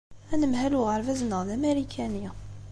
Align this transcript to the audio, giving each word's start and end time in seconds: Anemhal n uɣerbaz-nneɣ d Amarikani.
Anemhal 0.33 0.73
n 0.73 0.77
uɣerbaz-nneɣ 0.79 1.41
d 1.47 1.49
Amarikani. 1.55 2.27